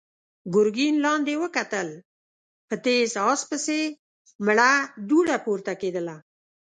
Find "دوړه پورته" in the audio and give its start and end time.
5.09-5.73